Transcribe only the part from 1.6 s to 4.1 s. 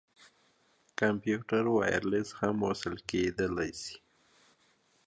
وايرلس هم وصل کېدلاى سي.